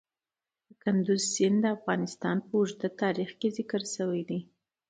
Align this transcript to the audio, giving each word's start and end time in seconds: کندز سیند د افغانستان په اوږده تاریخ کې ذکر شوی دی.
کندز 0.81 1.21
سیند 1.33 1.57
د 1.63 1.65
افغانستان 1.77 2.37
په 2.47 2.53
اوږده 2.59 2.89
تاریخ 3.01 3.29
کې 3.39 3.49
ذکر 3.57 3.81
شوی 3.95 4.21
دی. 4.29 4.39